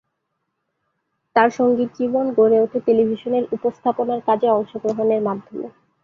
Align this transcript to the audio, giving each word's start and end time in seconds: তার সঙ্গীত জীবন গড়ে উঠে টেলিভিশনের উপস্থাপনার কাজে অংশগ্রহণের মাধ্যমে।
তার 1.35 1.49
সঙ্গীত 1.57 1.89
জীবন 1.99 2.25
গড়ে 2.37 2.57
উঠে 2.61 2.79
টেলিভিশনের 2.87 3.43
উপস্থাপনার 3.51 4.19
কাজে 4.27 4.47
অংশগ্রহণের 4.51 5.21
মাধ্যমে। 5.27 5.67